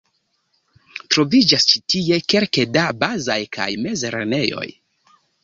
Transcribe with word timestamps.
Troviĝas 1.15 1.67
ĉi 1.73 1.81
tie 1.95 2.17
kelke 2.35 2.65
da 2.79 2.87
bazaj 3.05 3.37
kaj 3.59 3.69
mezlernejoj. 3.85 4.67